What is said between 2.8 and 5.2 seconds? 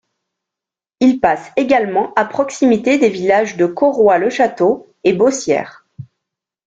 des villages de Corroy-le-Château et